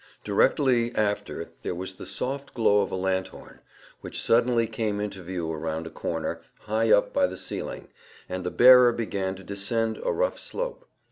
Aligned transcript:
Directly 0.23 0.95
after 0.95 1.51
there 1.61 1.75
was 1.75 1.93
the 1.93 2.07
soft 2.07 2.55
glow 2.55 2.81
of 2.81 2.89
a 2.91 2.95
lanthorn, 2.95 3.59
which 3.99 4.19
suddenly 4.19 4.65
came 4.65 4.99
into 4.99 5.21
view 5.21 5.53
round 5.53 5.85
a 5.85 5.91
corner, 5.91 6.41
high 6.61 6.91
up 6.91 7.13
by 7.13 7.27
the 7.27 7.37
ceiling, 7.37 7.87
and 8.27 8.43
the 8.43 8.49
bearer 8.49 8.91
began 8.93 9.35
to 9.35 9.43
descend 9.43 9.99
a 10.03 10.11
rough 10.11 10.39
slope. 10.39 10.89